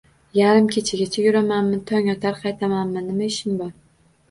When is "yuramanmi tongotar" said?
1.25-2.41